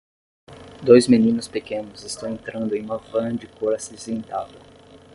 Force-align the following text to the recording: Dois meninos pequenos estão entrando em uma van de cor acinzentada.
Dois 0.81 1.07
meninos 1.07 1.47
pequenos 1.47 2.01
estão 2.03 2.27
entrando 2.33 2.75
em 2.75 2.81
uma 2.81 2.97
van 2.97 3.35
de 3.35 3.45
cor 3.45 3.75
acinzentada. 3.75 4.57